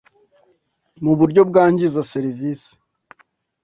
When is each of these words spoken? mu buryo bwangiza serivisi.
mu 1.03 1.13
buryo 1.19 1.41
bwangiza 1.49 1.99
serivisi. 2.11 2.71